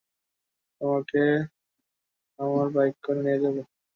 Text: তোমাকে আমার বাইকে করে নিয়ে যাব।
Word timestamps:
তোমাকে 0.81 1.21
আমার 2.39 2.67
বাইকে 2.75 2.99
করে 3.05 3.19
নিয়ে 3.25 3.41
যাব। 3.43 3.55